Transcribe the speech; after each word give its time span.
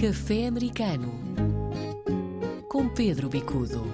Café 0.00 0.46
Americano 0.46 1.12
com 2.70 2.88
Pedro 2.88 3.28
Bicudo. 3.28 3.84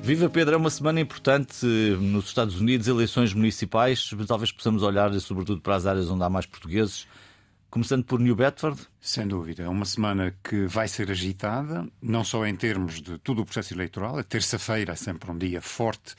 Viva 0.00 0.30
Pedro, 0.30 0.54
é 0.54 0.56
uma 0.56 0.70
semana 0.70 1.00
importante 1.00 1.66
nos 1.66 2.26
Estados 2.26 2.60
Unidos, 2.60 2.86
eleições 2.86 3.34
municipais. 3.34 4.08
Talvez 4.28 4.52
possamos 4.52 4.84
olhar 4.84 5.12
sobretudo 5.18 5.60
para 5.60 5.74
as 5.74 5.86
áreas 5.86 6.08
onde 6.08 6.22
há 6.22 6.30
mais 6.30 6.46
portugueses. 6.46 7.08
Começando 7.68 8.04
por 8.04 8.20
New 8.20 8.36
Bedford? 8.36 8.80
Sem 9.00 9.26
dúvida. 9.26 9.64
É 9.64 9.68
uma 9.68 9.84
semana 9.84 10.32
que 10.44 10.66
vai 10.66 10.86
ser 10.86 11.10
agitada, 11.10 11.84
não 12.00 12.22
só 12.22 12.46
em 12.46 12.54
termos 12.54 13.02
de 13.02 13.18
todo 13.18 13.42
o 13.42 13.44
processo 13.44 13.74
eleitoral. 13.74 14.16
A 14.16 14.22
terça-feira 14.22 14.92
é 14.92 14.96
sempre 14.96 15.28
um 15.32 15.36
dia 15.36 15.60
forte 15.60 16.14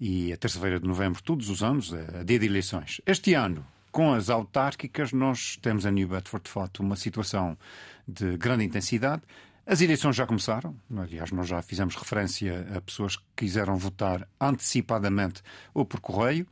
e 0.00 0.32
a 0.32 0.36
terça-feira 0.36 0.80
de 0.80 0.88
novembro, 0.88 1.22
todos 1.22 1.48
os 1.48 1.62
anos, 1.62 1.92
é 1.92 2.22
a 2.22 2.22
dia 2.24 2.40
de 2.40 2.46
eleições. 2.46 3.00
Este 3.06 3.34
ano, 3.34 3.64
com 3.96 4.12
as 4.12 4.28
autárquicas, 4.28 5.10
nós 5.10 5.56
temos 5.56 5.86
a 5.86 5.90
New 5.90 6.06
Bedford, 6.06 6.44
de 6.44 6.50
fato, 6.50 6.82
uma 6.82 6.96
situação 6.96 7.56
de 8.06 8.36
grande 8.36 8.62
intensidade. 8.62 9.22
As 9.64 9.80
eleições 9.80 10.14
já 10.14 10.26
começaram, 10.26 10.76
aliás, 10.94 11.32
nós 11.32 11.48
já 11.48 11.62
fizemos 11.62 11.94
referência 11.94 12.66
a 12.76 12.80
pessoas 12.82 13.16
que 13.16 13.24
quiseram 13.34 13.74
votar 13.78 14.28
antecipadamente 14.38 15.40
ou 15.72 15.86
por 15.86 15.98
correio. 16.00 16.46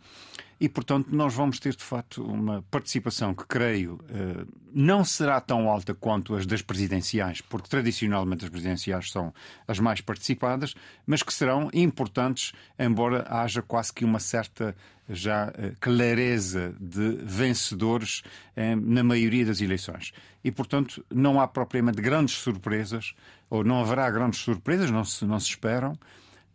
E, 0.65 0.69
portanto, 0.71 1.09
nós 1.13 1.35
vamos 1.35 1.59
ter, 1.59 1.77
de 1.77 1.85
facto, 1.85 2.25
uma 2.25 2.65
participação 2.71 3.35
que, 3.35 3.45
creio, 3.47 4.01
eh, 4.09 4.47
não 4.73 5.05
será 5.05 5.39
tão 5.39 5.69
alta 5.69 5.93
quanto 5.93 6.35
as 6.35 6.47
das 6.47 6.63
presidenciais, 6.63 7.43
porque 7.43 7.69
tradicionalmente 7.69 8.47
as 8.47 8.51
presidenciais 8.51 9.11
são 9.11 9.31
as 9.69 9.79
mais 9.79 10.01
participadas, 10.01 10.75
mas 11.07 11.23
que 11.23 11.35
serão 11.35 11.69
importantes, 11.75 12.55
embora 12.79 13.27
haja 13.29 13.61
quase 13.61 13.93
que 13.93 14.07
uma 14.07 14.19
certa 14.19 14.75
já 15.07 15.53
eh, 15.55 15.75
clareza 15.79 16.75
de 16.81 17.19
vencedores 17.23 18.23
eh, 18.57 18.75
na 18.75 19.05
maioria 19.05 19.45
das 19.45 19.61
eleições. 19.61 20.15
E, 20.43 20.51
portanto, 20.51 21.05
não 21.13 21.43
há 21.43 21.47
propriamente 21.47 22.01
grandes 22.01 22.37
surpresas, 22.37 23.15
ou 23.51 23.63
não 23.63 23.83
haverá 23.83 24.11
grandes 24.11 24.41
surpresas, 24.41 24.91
não 24.91 25.05
se, 25.05 25.27
não 25.27 25.39
se 25.39 25.51
esperam. 25.51 25.95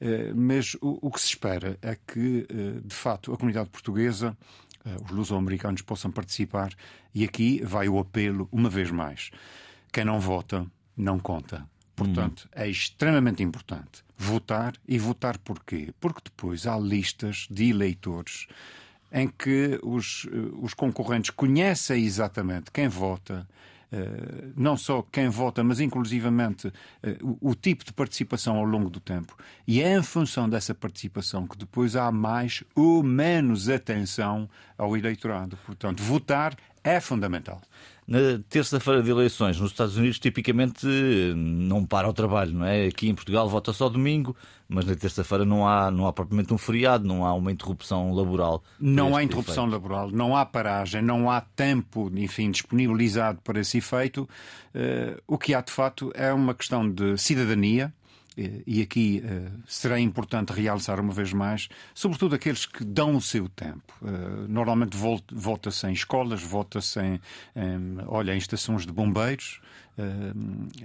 Eh, 0.02 0.32
mas 0.34 0.78
o, 0.82 1.12
que 1.12 1.20
se 1.20 1.28
espera 1.28 1.78
é 1.82 1.96
que, 1.96 2.48
eh, 2.50 2.80
de 2.84 2.96
facto, 2.96 3.34
a 3.34 3.38
comunidade 3.38 3.70
portuguesa, 3.70 4.38
eh, 4.86 4.96
os 5.04 5.12
luso-americanos 5.12 5.82
possam 5.82 6.10
participar 6.12 6.74
e 7.14 7.24
aqui 7.24 7.62
vai 7.64 7.90
o 7.90 8.00
apelo, 8.00 8.48
uma 8.52 8.70
vez 8.70 8.92
mais. 8.92 9.30
Quem 9.92 10.06
não 10.06 10.20
vota, 10.20 10.66
não 10.96 11.20
conta. 11.20 11.68
Portanto, 11.96 12.48
uhum. 12.56 12.64
é 12.64 12.70
extremamente 12.70 13.44
importante 13.44 14.06
votar 14.18 14.74
e 14.88 14.98
votar 14.98 15.38
porquê? 15.38 15.94
Porque 16.00 16.22
depois 16.24 16.66
há 16.66 16.78
listas 16.78 17.46
de 17.52 17.70
eleitores 17.70 18.48
em 19.12 19.28
que 19.28 19.80
os, 19.84 20.26
os 20.62 20.74
concorrentes 20.74 21.32
conhecem 21.32 22.06
exatamente 22.06 22.72
quem 22.72 22.88
vota, 22.88 23.46
não 24.56 24.78
só 24.78 25.02
quem 25.02 25.30
vota, 25.30 25.64
mas 25.64 25.80
inclusivamente 25.80 26.72
eh, 27.02 27.18
o, 27.22 27.56
tipo 27.56 27.84
de 27.84 27.92
participação 27.92 28.58
ao 28.58 28.64
longo 28.64 28.90
do 28.90 29.00
tempo. 29.00 29.36
E 29.68 29.82
é 29.82 29.98
em 29.98 30.04
função 30.04 30.48
dessa 30.48 30.76
participação 30.76 31.48
que 31.48 31.58
depois 31.58 31.96
há 31.96 32.12
mais 32.12 32.64
ou 32.76 33.02
menos 33.04 33.68
atenção 33.68 34.50
ao 34.78 34.96
eleitorado. 34.96 35.58
Portanto, 35.66 36.04
votar 36.04 36.56
é 36.84 37.00
fundamental. 37.00 37.62
Na 38.10 38.40
terça-feira 38.50 39.04
de 39.04 39.12
eleições, 39.12 39.60
nos 39.60 39.70
Estados 39.70 39.96
Unidos, 39.96 40.18
tipicamente 40.18 40.88
não 41.36 41.86
para 41.86 42.10
o 42.10 42.14
trabalho, 42.14 42.52
não 42.54 42.66
é? 42.66 42.88
Aqui 42.88 43.08
em 43.08 43.14
Portugal 43.14 43.48
vota 43.48 43.72
só 43.72 43.88
domingo, 43.88 44.36
mas 44.68 44.84
na 44.86 44.96
terça-feira 44.96 45.46
não 45.46 45.68
há, 45.68 45.92
não 45.92 46.08
há 46.08 46.12
propriamente 46.12 46.52
um 46.52 46.58
feriado, 46.58 47.08
não 47.08 47.24
há 47.24 47.36
uma 47.36 47.52
interrupção 47.52 48.12
laboral. 48.12 48.64
Não 48.80 49.16
há 49.16 49.22
interrupção 49.22 49.68
efeito. 49.68 49.84
laboral, 49.84 50.10
não 50.10 50.36
há 50.36 50.44
paragem, 50.44 51.04
não 51.04 51.30
há 51.30 51.40
tempo, 51.40 52.12
enfim, 52.16 52.50
disponibilizado 52.50 53.42
para 53.44 53.60
esse 53.60 53.78
efeito. 53.78 54.28
Uh, 54.74 55.22
o 55.28 55.38
que 55.38 55.54
há 55.54 55.62
de 55.62 55.72
facto 55.72 56.12
é 56.16 56.34
uma 56.34 56.56
questão 56.56 56.90
de 56.90 57.16
cidadania 57.16 57.94
e 58.66 58.82
aqui 58.82 59.24
uh, 59.24 59.62
será 59.68 60.00
importante 60.00 60.54
realçar 60.54 61.00
uma 61.00 61.14
vez 61.14 61.34
mais, 61.34 61.70
sobretudo 61.94 62.36
aqueles 62.36 62.66
que 62.66 62.84
dão 62.84 63.16
o 63.16 63.22
seu 63.22 63.50
tempo. 63.50 63.94
Uh, 64.02 64.48
normalmente 64.48 64.98
vota-se 65.32 65.88
em 65.88 65.94
escolas, 65.94 66.42
vota-se 66.42 67.00
em, 67.00 67.22
em, 67.56 67.98
olha, 68.08 68.34
em 68.34 68.38
estações 68.38 68.86
de 68.86 68.94
bombeiros, 68.94 69.62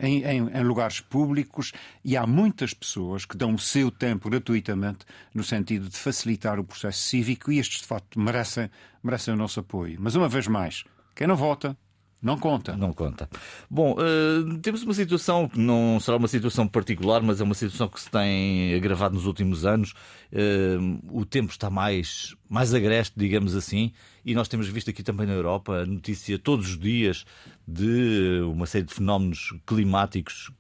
em, 0.03 0.25
em, 0.25 0.49
em, 0.49 0.63
lugares 0.65 1.01
públicos, 1.01 1.73
e 2.05 2.17
há 2.17 2.27
muitas 2.27 2.75
pessoas 2.75 3.25
que 3.25 3.37
dão 3.37 3.55
o 3.55 3.59
seu 3.59 3.89
tempo 3.89 4.29
gratuitamente 4.29 5.07
no 5.33 5.45
sentido 5.45 5.89
de 5.89 5.97
facilitar 5.97 6.59
o 6.59 6.65
processo 6.65 6.99
cívico 6.99 7.53
e 7.53 7.61
estes, 7.61 7.83
de 7.83 7.87
facto, 7.87 8.19
merecem, 8.19 8.69
merecem 9.03 9.33
o 9.33 9.37
nosso 9.37 9.61
apoio. 9.61 9.99
Mas, 10.01 10.17
uma 10.17 10.29
vez 10.29 10.49
mais, 10.49 10.83
quem 11.15 11.29
não 11.29 11.37
vota, 11.37 11.77
não 12.25 12.39
conta. 12.39 12.75
Não 12.75 12.91
conta. 12.91 13.29
Bom, 13.71 13.93
uh, 13.93 14.59
temos 14.61 14.83
uma 14.83 14.95
situação 14.95 15.47
que 15.47 15.59
não 15.59 16.01
será 16.01 16.17
uma 16.17 16.27
situação 16.27 16.67
particular, 16.67 17.23
mas 17.23 17.39
é 17.39 17.45
uma 17.45 17.55
situação 17.55 17.87
que 17.87 18.01
se 18.01 18.11
tem 18.11 18.75
agravado 18.75 19.15
nos 19.15 19.27
últimos 19.27 19.67
anos. 19.67 19.93
Uh, 20.33 20.99
o 21.13 21.27
tempo 21.27 21.53
está 21.53 21.69
mais, 21.69 22.35
mais 22.49 22.73
agreste, 22.73 23.13
digamos 23.15 23.55
assim, 23.55 23.93
e 24.25 24.35
nós 24.35 24.49
temos 24.49 24.67
visto 24.69 24.89
aqui 24.89 25.03
também 25.03 25.27
na 25.27 25.35
Europa 25.35 25.83
a 25.83 25.87
notícia 25.87 26.39
todos 26.39 26.71
os 26.71 26.79
dias 26.79 27.27
de 27.69 28.41
uma 28.51 28.65
série 28.65 28.87
de 28.87 28.95
fenómenos 28.95 29.55
climáticos 29.67 30.51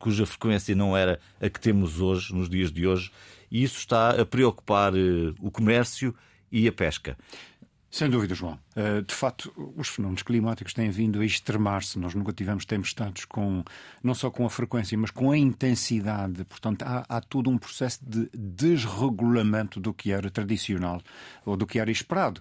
cuja 0.00 0.26
frequência 0.26 0.74
não 0.74 0.96
era 0.96 1.20
a 1.40 1.48
que 1.48 1.60
temos 1.60 2.00
hoje, 2.00 2.34
nos 2.34 2.48
dias 2.48 2.72
de 2.72 2.84
hoje, 2.84 3.12
e 3.48 3.62
isso 3.62 3.78
está 3.78 4.20
a 4.20 4.26
preocupar 4.26 4.92
uh, 4.92 5.34
o 5.40 5.52
comércio 5.52 6.12
e 6.50 6.66
a 6.66 6.72
pesca. 6.72 7.16
Sem 7.94 8.08
dúvida, 8.08 8.34
João. 8.34 8.58
Eh, 8.74 9.02
de 9.02 9.14
facto, 9.14 9.52
os 9.76 9.86
fenómenos 9.86 10.22
climáticos 10.22 10.72
têm 10.72 10.90
vindo 10.90 11.20
a 11.20 11.26
extremar-se. 11.26 11.98
Nós 11.98 12.14
nunca 12.14 12.32
tivemos 12.32 12.64
tempestades 12.64 13.26
com, 13.26 13.62
não 14.02 14.14
só 14.14 14.30
com 14.30 14.46
a 14.46 14.50
frequência, 14.50 14.96
mas 14.96 15.10
com 15.10 15.30
a 15.30 15.36
intensidade. 15.36 16.42
Portanto, 16.46 16.84
há, 16.84 17.04
há 17.06 17.20
todo 17.20 17.50
um 17.50 17.58
processo 17.58 18.00
de 18.02 18.30
desregulamento 18.32 19.78
do 19.78 19.92
que 19.92 20.10
era 20.10 20.30
tradicional 20.30 21.02
ou 21.44 21.54
do 21.54 21.66
que 21.66 21.78
era 21.78 21.90
esperado. 21.90 22.40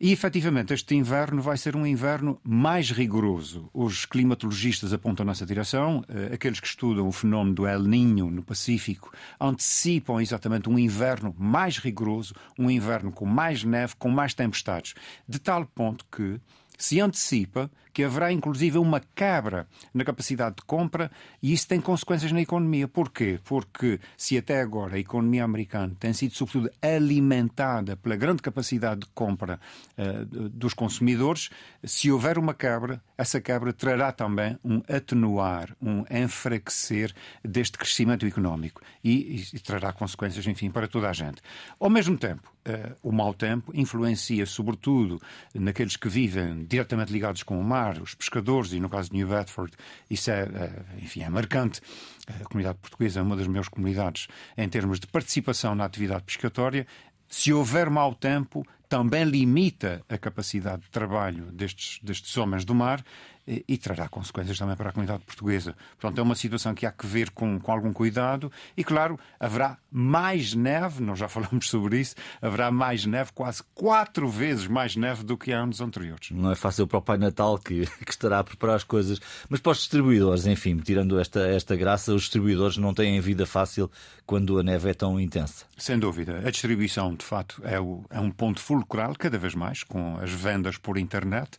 E 0.00 0.12
efetivamente, 0.12 0.72
este 0.72 0.94
inverno 0.94 1.42
vai 1.42 1.56
ser 1.56 1.74
um 1.74 1.84
inverno 1.84 2.40
mais 2.44 2.92
rigoroso. 2.92 3.68
Os 3.74 4.06
climatologistas 4.06 4.92
apontam 4.92 5.26
nessa 5.26 5.44
direção. 5.44 6.04
Eh, 6.08 6.34
aqueles 6.34 6.60
que 6.60 6.68
estudam 6.68 7.08
o 7.08 7.10
fenómeno 7.10 7.52
do 7.52 7.66
El 7.66 7.82
Niño 7.82 8.30
no 8.30 8.44
Pacífico 8.44 9.12
antecipam 9.40 10.20
exatamente 10.20 10.68
um 10.68 10.78
inverno 10.78 11.34
mais 11.36 11.78
rigoroso, 11.78 12.32
um 12.56 12.70
inverno 12.70 13.10
com 13.10 13.26
mais 13.26 13.64
neve, 13.64 13.96
com 13.98 14.08
mais 14.08 14.34
tempestades. 14.34 14.94
De 15.28 15.40
tal 15.40 15.66
ponto 15.66 16.06
que 16.12 16.40
se 16.78 17.00
antecipa 17.00 17.68
que 17.98 18.04
haverá 18.04 18.30
inclusive 18.30 18.78
uma 18.78 19.00
quebra 19.00 19.66
na 19.92 20.04
capacidade 20.04 20.54
de 20.54 20.62
compra 20.62 21.10
e 21.42 21.52
isso 21.52 21.66
tem 21.66 21.80
consequências 21.80 22.30
na 22.30 22.40
economia. 22.40 22.86
Porquê? 22.86 23.40
Porque 23.42 23.98
se 24.16 24.38
até 24.38 24.60
agora 24.60 24.94
a 24.94 25.00
economia 25.00 25.42
americana 25.42 25.96
tem 25.98 26.12
sido 26.12 26.32
sobretudo 26.32 26.70
alimentada 26.80 27.96
pela 27.96 28.14
grande 28.14 28.40
capacidade 28.40 29.00
de 29.00 29.06
compra 29.06 29.58
uh, 29.98 30.48
dos 30.48 30.74
consumidores, 30.74 31.50
se 31.82 32.08
houver 32.08 32.38
uma 32.38 32.54
quebra, 32.54 33.02
essa 33.16 33.40
quebra 33.40 33.72
trará 33.72 34.12
também 34.12 34.56
um 34.64 34.80
atenuar, 34.88 35.76
um 35.82 36.04
enfraquecer 36.08 37.12
deste 37.44 37.76
crescimento 37.76 38.24
económico 38.24 38.80
e, 39.02 39.44
e 39.52 39.58
trará 39.58 39.92
consequências, 39.92 40.46
enfim, 40.46 40.70
para 40.70 40.86
toda 40.86 41.10
a 41.10 41.12
gente. 41.12 41.42
Ao 41.80 41.90
mesmo 41.90 42.16
tempo, 42.16 42.48
uh, 42.68 42.96
o 43.02 43.10
mau 43.10 43.34
tempo 43.34 43.72
influencia 43.74 44.46
sobretudo 44.46 45.20
naqueles 45.52 45.96
que 45.96 46.08
vivem 46.08 46.64
diretamente 46.64 47.12
ligados 47.12 47.42
com 47.42 47.58
o 47.58 47.64
mar, 47.64 47.87
os 48.02 48.14
pescadores, 48.14 48.72
e 48.72 48.80
no 48.80 48.88
caso 48.88 49.10
de 49.10 49.16
New 49.16 49.28
Bedford, 49.28 49.72
isso 50.10 50.30
é, 50.30 50.42
é, 50.42 51.02
enfim, 51.02 51.22
é 51.22 51.28
marcante. 51.28 51.80
A 52.28 52.44
comunidade 52.44 52.78
portuguesa 52.78 53.20
é 53.20 53.22
uma 53.22 53.36
das 53.36 53.46
melhores 53.46 53.68
comunidades 53.68 54.28
em 54.56 54.68
termos 54.68 55.00
de 55.00 55.06
participação 55.06 55.74
na 55.74 55.84
atividade 55.84 56.24
pescatória. 56.24 56.86
Se 57.28 57.52
houver 57.52 57.88
mau 57.88 58.14
tempo, 58.14 58.66
também 58.88 59.24
limita 59.24 60.02
a 60.08 60.16
capacidade 60.16 60.82
de 60.82 60.90
trabalho 60.90 61.52
destes, 61.52 62.00
destes 62.02 62.36
homens 62.36 62.64
do 62.64 62.74
mar 62.74 63.04
e, 63.66 63.78
trará 63.78 64.08
consequências 64.08 64.58
também 64.58 64.76
para 64.76 64.90
a 64.90 64.92
comunidade 64.92 65.24
portuguesa. 65.24 65.74
Portanto, 65.98 66.18
é 66.18 66.22
uma 66.22 66.34
situação 66.34 66.74
que 66.74 66.84
há 66.84 66.92
que 66.92 67.06
ver 67.06 67.30
com, 67.30 67.58
com 67.58 67.72
algum 67.72 67.92
cuidado 67.92 68.52
e, 68.76 68.84
claro, 68.84 69.18
haverá 69.40 69.78
mais 69.90 70.52
neve, 70.52 71.02
nós 71.02 71.18
já 71.18 71.28
falamos 71.28 71.68
sobre 71.68 71.98
isso, 72.00 72.14
haverá 72.42 72.70
mais 72.70 73.06
neve, 73.06 73.32
quase 73.32 73.62
quatro 73.74 74.28
vezes 74.28 74.66
mais 74.66 74.96
neve 74.96 75.24
do 75.24 75.36
que 75.36 75.52
há 75.52 75.60
anos 75.60 75.80
anteriores. 75.80 76.30
Não 76.30 76.52
é 76.52 76.54
fácil 76.54 76.86
para 76.86 76.98
o 76.98 77.02
Pai 77.02 77.16
Natal 77.16 77.58
que, 77.58 77.86
que 78.04 78.10
estará 78.10 78.40
a 78.40 78.44
preparar 78.44 78.76
as 78.76 78.84
coisas, 78.84 79.18
mas 79.48 79.60
para 79.60 79.72
os 79.72 79.78
distribuidores, 79.78 80.46
enfim, 80.46 80.76
tirando 80.76 81.18
esta, 81.18 81.40
esta 81.40 81.74
graça, 81.74 82.12
os 82.12 82.22
distribuidores 82.22 82.76
não 82.76 82.92
têm 82.92 83.18
vida 83.20 83.46
fácil 83.46 83.90
quando 84.26 84.58
a 84.58 84.62
neve 84.62 84.90
é 84.90 84.94
tão 84.94 85.18
intensa. 85.18 85.64
Sem 85.76 85.98
dúvida. 85.98 86.42
A 86.44 86.50
distribuição, 86.50 87.14
de 87.14 87.24
facto, 87.24 87.62
é, 87.64 87.80
o, 87.80 88.04
é 88.10 88.20
um 88.20 88.30
ponto 88.30 88.60
fulcral, 88.60 89.14
cada 89.18 89.38
vez 89.38 89.54
mais, 89.54 89.82
com 89.82 90.18
as 90.18 90.30
vendas 90.30 90.76
por 90.76 90.98
internet 90.98 91.52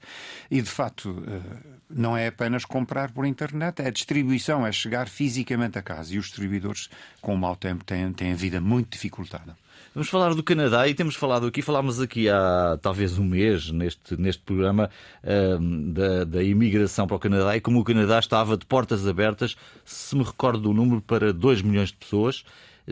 e, 0.51 0.61
de 0.61 0.69
facto, 0.69 1.23
eh, 1.27 1.78
não 1.89 2.15
é 2.15 2.27
apenas 2.27 2.65
comprar 2.65 3.11
por 3.11 3.25
internet, 3.25 3.81
é 3.81 3.87
a 3.87 3.91
distribuição, 3.91 4.65
é 4.65 4.71
chegar 4.71 5.07
fisicamente 5.07 5.77
a 5.77 5.81
casa. 5.81 6.13
E 6.13 6.17
os 6.17 6.25
distribuidores, 6.25 6.89
com 7.21 7.33
o 7.33 7.37
mau 7.37 7.55
tempo, 7.55 7.83
têm, 7.83 8.11
têm 8.13 8.33
a 8.33 8.35
vida 8.35 8.59
muito 8.59 8.91
dificultada. 8.91 9.55
Vamos 9.93 10.07
falar 10.07 10.35
do 10.35 10.43
Canadá 10.43 10.87
e 10.87 10.93
temos 10.93 11.15
falado 11.15 11.47
aqui, 11.47 11.63
falámos 11.63 11.99
aqui 11.99 12.29
há 12.29 12.77
talvez 12.79 13.17
um 13.17 13.23
mês 13.25 13.71
neste, 13.71 14.15
neste 14.21 14.41
programa 14.43 14.89
uh, 15.23 15.91
da, 15.91 16.23
da 16.25 16.43
imigração 16.43 17.07
para 17.07 17.15
o 17.15 17.19
Canadá 17.19 17.57
e 17.57 17.61
como 17.61 17.79
o 17.79 17.83
Canadá 17.83 18.19
estava 18.19 18.55
de 18.55 18.65
portas 18.65 19.07
abertas, 19.07 19.55
se 19.83 20.15
me 20.15 20.23
recordo 20.23 20.59
do 20.59 20.73
número, 20.73 21.01
para 21.01 21.33
2 21.33 21.63
milhões 21.63 21.89
de 21.89 21.95
pessoas. 21.95 22.43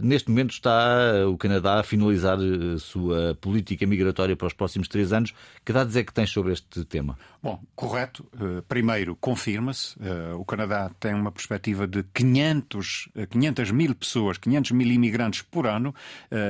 Neste 0.01 0.29
momento 0.29 0.51
está 0.51 1.27
o 1.27 1.37
Canadá 1.37 1.79
a 1.79 1.83
finalizar 1.83 2.37
a 2.37 2.43
eh, 2.43 2.77
sua 2.77 3.35
política 3.39 3.85
migratória 3.85 4.35
para 4.35 4.47
os 4.47 4.53
próximos 4.53 4.87
três 4.87 5.11
anos. 5.11 5.33
Que 5.65 5.73
dados 5.73 5.95
é 5.95 6.03
que 6.03 6.13
tens 6.13 6.29
sobre 6.29 6.53
este 6.53 6.83
tema? 6.85 7.17
Bom, 7.41 7.59
correto. 7.75 8.25
Eh, 8.33 8.61
primeiro, 8.67 9.15
confirma-se. 9.15 9.95
Eh, 9.99 10.33
o 10.33 10.45
Canadá 10.45 10.91
tem 10.99 11.13
uma 11.13 11.31
perspectiva 11.31 11.87
de 11.87 12.03
500, 12.13 13.09
500 13.29 13.71
mil 13.71 13.95
pessoas, 13.95 14.37
500 14.37 14.71
mil 14.71 14.87
imigrantes 14.87 15.41
por 15.41 15.65
ano, 15.65 15.93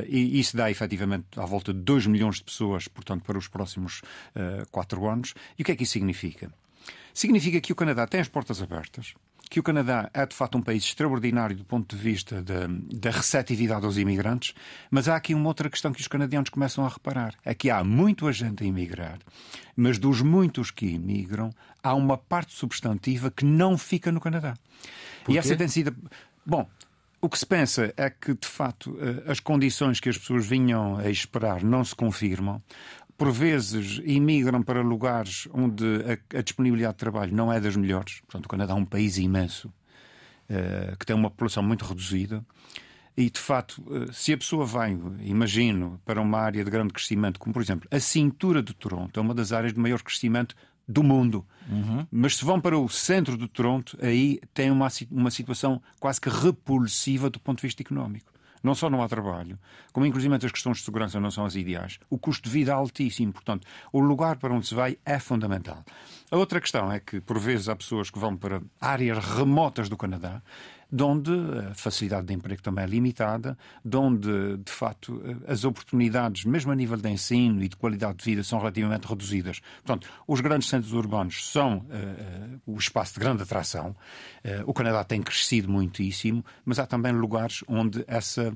e 0.07 0.39
isso 0.39 0.55
dá 0.57 0.69
efetivamente 0.69 1.27
à 1.37 1.45
volta 1.45 1.73
de 1.73 1.79
2 1.79 2.07
milhões 2.07 2.37
de 2.37 2.43
pessoas, 2.43 2.87
portanto, 2.87 3.23
para 3.23 3.37
os 3.37 3.47
próximos 3.47 4.01
quatro 4.71 5.07
anos. 5.07 5.33
E 5.57 5.61
o 5.61 5.65
que 5.65 5.71
é 5.71 5.75
que 5.75 5.83
isso 5.83 5.93
significa? 5.93 6.51
Significa 7.13 7.59
que 7.59 7.71
o 7.71 7.75
Canadá 7.75 8.05
tem 8.07 8.19
as 8.19 8.27
portas 8.27 8.61
abertas, 8.61 9.13
que 9.49 9.59
o 9.59 9.63
Canadá 9.63 10.09
é 10.13 10.25
de 10.25 10.35
facto 10.35 10.57
um 10.57 10.61
país 10.61 10.83
extraordinário 10.83 11.55
do 11.55 11.63
ponto 11.63 11.95
de 11.95 12.01
vista 12.01 12.41
da, 12.41 12.67
da 12.67 13.11
receptividade 13.11 13.85
aos 13.85 13.97
imigrantes, 13.97 14.53
mas 14.91 15.07
há 15.07 15.15
aqui 15.15 15.33
uma 15.33 15.47
outra 15.47 15.69
questão 15.69 15.91
que 15.91 16.01
os 16.01 16.07
canadianos 16.07 16.49
começam 16.49 16.85
a 16.85 16.89
reparar: 16.89 17.33
é 17.43 17.53
que 17.53 17.69
há 17.69 17.83
muito 17.83 18.31
gente 18.31 18.63
a 18.63 18.67
emigrar, 18.67 19.19
mas 19.75 19.97
dos 19.97 20.21
muitos 20.21 20.71
que 20.71 20.85
imigram, 20.85 21.51
há 21.81 21.93
uma 21.93 22.17
parte 22.17 22.53
substantiva 22.53 23.31
que 23.31 23.45
não 23.45 23.77
fica 23.77 24.11
no 24.11 24.19
Canadá. 24.19 24.55
E 25.27 25.37
essa 25.37 25.55
tem 25.55 25.67
sido. 25.67 25.95
Bom, 26.45 26.67
o 27.21 27.29
que 27.29 27.37
se 27.37 27.45
pensa 27.45 27.93
é 27.97 28.09
que, 28.09 28.33
de 28.33 28.47
facto, 28.47 28.97
eh, 29.01 29.31
as 29.31 29.39
condições 29.39 29.99
que 29.99 30.07
as 30.07 30.17
pessoas 30.17 30.45
vinham 30.45 30.97
a 30.97 31.09
esperar 31.09 31.63
não 31.63 31.83
se 31.83 31.95
confirmam 31.95 32.61
por 33.17 33.31
vezes 33.31 33.99
imigram 34.05 34.61
para 34.61 34.81
lugares 34.81 35.47
onde 35.51 35.83
a, 35.83 36.37
a, 36.37 36.41
disponibilidade 36.41 36.93
de 36.93 36.99
trabalho 36.99 37.35
não 37.35 37.51
é 37.51 37.59
das 37.59 37.75
melhores. 37.75 38.21
Portanto, 38.21 38.45
o 38.45 38.49
Canadá 38.49 38.73
é 38.73 38.75
um 38.75 38.85
país 38.85 39.17
imenso, 39.17 39.69
uh, 40.49 40.95
que 40.97 41.05
tem 41.05 41.15
uma 41.15 41.29
população 41.29 41.63
muito 41.63 41.83
reduzida. 41.83 42.45
E, 43.17 43.31
de 43.31 43.39
facto, 43.39 43.81
uh, 43.87 44.13
se 44.13 44.31
a 44.31 44.37
pessoa 44.37 44.65
vai, 44.65 44.95
imagino, 45.21 45.99
para 46.05 46.21
uma 46.21 46.37
área 46.37 46.63
de 46.63 46.69
grande 46.69 46.93
crescimento, 46.93 47.39
como, 47.39 47.51
por 47.51 47.61
exemplo, 47.63 47.87
a 47.89 47.99
cintura 47.99 48.61
de 48.61 48.73
Toronto, 48.75 49.19
é 49.19 49.21
uma 49.21 49.33
das 49.33 49.51
áreas 49.51 49.73
de 49.73 49.79
maior 49.79 50.03
crescimento 50.03 50.55
do 50.87 51.01
mundo. 51.01 51.43
Uhum. 51.67 52.05
Mas 52.11 52.37
se 52.37 52.45
vão 52.45 52.61
para 52.61 52.77
o 52.77 52.87
centro 52.87 53.35
de 53.35 53.47
Toronto, 53.47 53.97
aí 53.99 54.39
tem 54.53 54.69
uma, 54.69 54.87
uma 55.09 55.31
situação 55.31 55.81
quase 55.99 56.21
que 56.21 56.29
repulsiva 56.29 57.29
do 57.31 57.39
ponto 57.39 57.57
de 57.57 57.63
vista 57.63 57.81
económico. 57.81 58.31
Não 58.67 58.75
só 58.75 58.89
não 58.89 59.01
há 59.01 59.07
trabalho, 59.07 59.57
como 59.93 60.05
inclusive 60.05 60.35
as 60.35 60.51
questões 60.51 60.79
de 60.79 60.83
segurança 60.83 61.21
não 61.21 61.31
são 61.31 61.45
as 61.45 61.55
ideais. 61.55 61.99
O 62.09 62.17
custo 62.17 62.49
de 62.49 62.53
vida 62.53 62.71
é 62.71 62.73
altíssimo, 62.73 63.31
portanto, 63.31 63.65
o 63.93 64.01
lugar 64.01 64.35
para 64.35 64.53
onde 64.53 64.67
se 64.67 64.75
vai 64.75 64.97
é 65.05 65.17
fundamental. 65.19 65.85
A 66.29 66.35
outra 66.35 66.59
questão 66.59 66.91
é 66.91 66.99
que, 66.99 67.21
por 67.21 67.39
vezes, 67.39 67.69
há 67.69 67.75
pessoas 67.77 68.09
que 68.09 68.19
vão 68.19 68.35
para 68.35 68.61
áreas 68.81 69.19
remotas 69.19 69.87
do 69.87 69.95
Canadá 69.95 70.43
de 70.91 71.03
onde 71.03 71.31
a 71.69 71.73
facilidade 71.73 72.27
de 72.27 72.33
emprego 72.33 72.61
também 72.61 72.83
é 72.83 72.87
limitada, 72.87 73.57
de 73.83 73.97
onde, 73.97 74.57
de 74.57 74.71
facto, 74.71 75.21
as 75.47 75.63
oportunidades, 75.65 76.45
mesmo 76.45 76.71
a 76.71 76.75
nível 76.75 76.97
de 76.97 77.09
ensino 77.09 77.61
e 77.61 77.67
de 77.67 77.75
qualidade 77.75 78.17
de 78.19 78.25
vida, 78.25 78.43
são 78.43 78.57
relativamente 78.59 79.05
reduzidas. 79.05 79.59
Portanto, 79.83 80.07
os 80.27 80.39
grandes 80.39 80.69
centros 80.69 80.93
urbanos 80.93 81.45
são 81.51 81.79
uh, 81.79 82.61
o 82.65 82.77
espaço 82.77 83.15
de 83.15 83.19
grande 83.19 83.43
atração. 83.43 83.95
Uh, 84.43 84.63
o 84.65 84.73
Canadá 84.73 85.03
tem 85.03 85.21
crescido 85.21 85.69
muitíssimo, 85.69 86.43
mas 86.63 86.79
há 86.79 86.85
também 86.85 87.11
lugares 87.11 87.63
onde 87.67 88.03
essa 88.07 88.55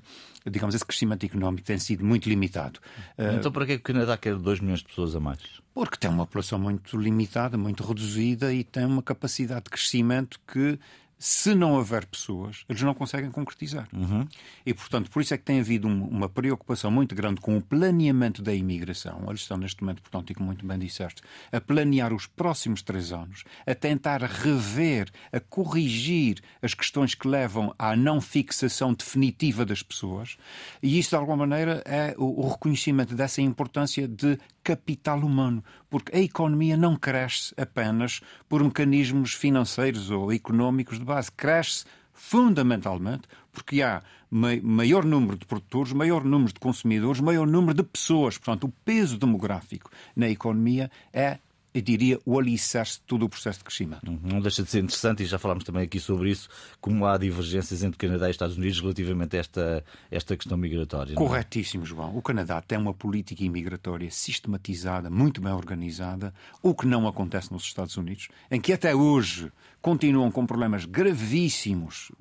digamos, 0.50 0.74
esse 0.74 0.86
crescimento 0.86 1.26
económico 1.26 1.68
tem 1.68 1.78
sido 1.78 2.04
muito 2.04 2.28
limitado. 2.28 2.80
Então, 3.18 3.52
para 3.52 3.66
que, 3.66 3.74
é 3.74 3.76
que 3.76 3.82
o 3.82 3.94
Canadá 3.94 4.18
quer 4.18 4.36
2 4.36 4.60
milhões 4.60 4.80
de 4.80 4.86
pessoas 4.86 5.16
a 5.16 5.20
mais? 5.20 5.40
Porque 5.74 5.98
tem 5.98 6.10
uma 6.10 6.26
população 6.26 6.58
muito 6.58 6.98
limitada, 6.98 7.58
muito 7.58 7.84
reduzida 7.84 8.52
e 8.54 8.64
tem 8.64 8.86
uma 8.86 9.04
capacidade 9.04 9.66
de 9.66 9.70
crescimento 9.70 10.40
que 10.52 10.80
se 11.24 11.54
não 11.54 11.74
houver 11.74 12.08
pessoas, 12.08 12.66
eles 12.68 12.82
não 12.82 12.96
conseguem 12.96 13.30
concretizar. 13.30 13.88
Uhum. 13.94 14.28
E, 14.66 14.74
portanto, 14.74 15.12
por 15.12 15.22
isso 15.22 15.36
é 15.36 15.38
que 15.38 15.44
tem 15.44 15.60
havido 15.60 15.88
um, 15.88 16.08
uma 16.08 16.28
preocupação 16.28 16.90
muito 16.90 17.14
grande 17.14 17.40
com 17.40 17.56
o 17.56 17.62
planeamento 17.62 18.42
da 18.42 18.52
imigração. 18.52 19.26
Eles 19.28 19.42
estão 19.42 19.56
neste 19.56 19.84
momento, 19.84 20.02
portanto, 20.02 20.32
e 20.32 20.34
como 20.34 20.48
muito 20.48 20.66
bem 20.66 20.80
disseste, 20.80 21.22
a 21.52 21.62
planear 21.62 22.12
os 22.12 22.26
próximos 22.26 22.82
três 22.82 23.12
anos, 23.12 23.44
a 23.68 23.76
tentar 23.76 24.24
rever, 24.24 25.12
a 25.32 25.40
corrigir 25.40 26.42
as 26.60 26.74
questões 26.74 27.14
que 27.14 27.28
levam 27.28 27.72
à 27.78 27.96
não 27.96 28.20
fixação 28.20 28.92
definitiva 28.92 29.64
das 29.64 29.84
pessoas. 29.84 30.38
E 30.82 30.98
isso, 30.98 31.12
de 31.12 31.18
alguma 31.18 31.46
maneira, 31.46 31.84
é 31.86 32.16
o 32.18 32.50
reconhecimento 32.50 33.14
dessa 33.14 33.44
importância 33.44 34.08
de 34.08 34.40
capital 34.64 35.20
humano, 35.20 35.64
porque 35.90 36.16
a 36.16 36.20
economia 36.20 36.78
não 36.78 36.96
cresce 36.96 37.54
apenas 37.58 38.22
por 38.48 38.64
mecanismos 38.64 39.34
financeiros 39.34 40.10
ou 40.10 40.32
económicos 40.32 41.00
de 41.00 41.06
base, 41.06 41.32
cresce 41.32 41.86
fundamentalmente 42.14 43.28
porque 43.52 43.82
há 43.82 44.02
maior 44.30 45.04
número 45.04 45.38
de 45.38 45.46
produtores, 45.46 45.92
maior 45.92 46.24
número 46.24 46.54
de 46.54 46.60
consumidores, 46.60 47.20
maior 47.20 47.46
número 47.46 47.74
de 47.74 47.84
pessoas. 47.84 48.38
Portanto, 48.38 48.66
o 48.66 48.74
peso 48.86 49.18
demográfico 49.18 49.92
na 50.16 50.30
economia 50.30 50.90
é 51.12 51.40
eu 51.74 51.82
diria, 51.82 52.20
o 52.26 52.38
alicerce 52.38 52.94
de 52.94 53.02
todo 53.02 53.26
o 53.26 53.30
processo 53.30 53.60
de 53.60 53.66
crescimento. 53.66 54.10
Uhum. 54.10 54.20
Não 54.24 54.42
deixa 54.42 54.64
de 54.64 54.70
ser 54.70 54.80
interessante, 54.80 55.24
e 55.24 55.26
já 55.26 55.40
falámos 55.40 55.64
também 55.64 55.84
aqui 55.84 56.00
sobre 56.00 56.30
isso, 56.30 56.50
como 56.80 57.06
há 57.06 57.18
divergências 57.18 57.84
entre 57.84 57.98
Canadá 57.98 58.28
e 58.28 58.32
Estados 58.32 58.58
Unidos 58.58 58.80
relativamente 58.80 59.38
a 59.38 59.40
esta, 59.40 59.86
esta 60.10 60.36
questão 60.36 60.58
migratória. 60.58 61.14
É? 61.14 61.16
Corretíssimo, 61.16 61.84
é? 61.84 61.88
João. 61.88 62.18
O 62.18 62.22
Canadá 62.22 62.62
tem 62.62 62.78
uma 62.78 62.94
política 62.94 63.44
imigratória 63.44 64.10
sistematizada, 64.12 65.10
muito 65.10 65.42
bem 65.42 65.54
organizada, 65.54 66.34
o 66.62 66.76
que 66.76 66.86
não 66.86 67.08
acontece 67.08 67.52
nos 67.52 67.64
Estados 67.64 67.96
Unidos, 67.96 68.28
em 68.50 68.60
que 68.60 68.74
até 68.74 68.94
hoje 68.94 69.52
continuam 69.82 70.30
com 70.30 70.46
problemas 70.46 70.86
gravíssimos, 70.86 72.12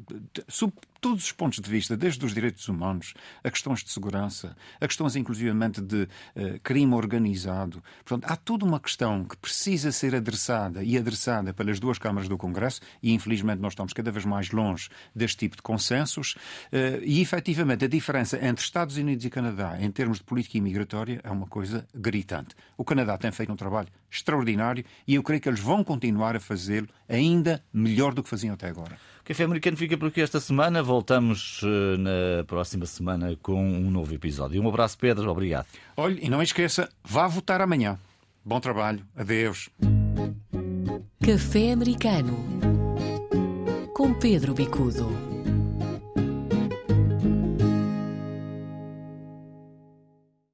todos 1.01 1.25
os 1.25 1.33
pontos 1.33 1.59
de 1.61 1.71
vista, 1.71 1.97
desde 1.97 2.25
os 2.25 2.35
direitos 2.35 2.69
humanos, 2.69 3.15
a 3.43 3.51
questões 3.51 3.83
de 3.83 3.91
segurança, 3.91 4.57
a 4.81 4.87
questões 4.87 5.17
inclusivamente 5.17 5.81
de 5.81 6.03
uh, 6.03 6.61
crime 6.63 6.95
organizado. 6.95 7.83
Portanto, 8.05 8.31
há 8.31 8.37
toda 8.37 8.65
uma 8.65 8.79
questão 8.79 9.25
que 9.25 9.37
precisa 9.37 9.91
ser 9.91 10.15
adressada 10.15 10.83
e 10.83 10.99
adressada 10.99 11.55
pelas 11.55 11.81
duas 11.81 11.99
câmaras 11.99 12.29
do 12.29 12.37
Congresso, 12.37 12.81
e 13.03 13.13
infelizmente 13.13 13.61
nós 13.61 13.73
estamos 13.73 13.93
cada 13.93 14.11
vez 14.11 14.25
mais 14.25 14.51
longe 14.51 14.89
deste 15.15 15.39
tipo 15.39 15.57
de 15.57 15.63
consensos, 15.63 16.35
uh, 16.73 17.03
e 17.03 17.21
efetivamente 17.21 17.85
a 17.85 17.89
diferença 17.89 18.37
entre 18.45 18.63
Estados 18.63 18.97
Unidos 18.97 19.25
e 19.25 19.31
Canadá 19.31 19.79
em 19.81 19.91
termos 19.91 20.19
de 20.19 20.25
política 20.25 20.59
imigratória 20.59 21.21
é 21.25 21.31
uma 21.31 21.47
coisa 21.47 21.87
gritante. 21.95 22.55
O 22.77 22.85
Canadá 22.85 23.17
tem 23.17 23.33
feito 23.33 23.53
um 23.53 23.57
trabalho 23.57 23.89
extraordinário 24.11 24.85
e 25.07 25.15
eu 25.15 25.23
creio 25.23 25.41
que 25.41 25.49
eles 25.49 25.61
vão 25.61 25.85
continuar 25.85 26.37
a 26.37 26.41
fazê-lo 26.41 26.89
ainda 27.09 27.63
melhor 27.73 28.13
do 28.13 28.23
que 28.23 28.29
faziam 28.29 28.55
até 28.55 28.69
agora. 28.69 28.99
Café 29.31 29.45
Americano 29.45 29.77
fica 29.77 29.97
por 29.97 30.09
aqui 30.09 30.21
esta 30.21 30.41
semana. 30.41 30.83
Voltamos 30.83 31.61
eh, 31.63 31.97
na 31.99 32.43
próxima 32.43 32.85
semana 32.85 33.39
com 33.41 33.63
um 33.63 33.89
novo 33.89 34.13
episódio. 34.13 34.61
Um 34.61 34.69
abraço, 34.69 34.99
Pedro. 34.99 35.31
Obrigado. 35.31 35.67
Olhe, 35.97 36.19
e 36.21 36.29
não 36.29 36.43
esqueça, 36.43 36.89
vá 37.05 37.29
votar 37.29 37.61
amanhã. 37.61 37.97
Bom 38.45 38.59
trabalho. 38.59 39.07
Adeus. 39.17 39.71
Café 41.25 41.71
Americano 41.71 42.37
com 43.95 44.13
Pedro 44.15 44.53
Bicudo. 44.53 45.30